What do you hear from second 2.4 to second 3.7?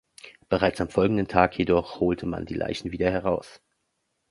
die Leichen wieder heraus.